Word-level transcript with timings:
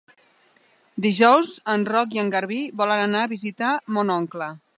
Dijous 1.05 1.51
en 1.75 1.85
Roc 1.91 2.17
i 2.17 2.23
en 2.23 2.33
Garbí 2.37 2.59
volen 2.83 3.03
anar 3.07 3.23
a 3.27 3.33
visitar 3.37 3.77
mon 3.99 4.13
oncle. 4.21 4.51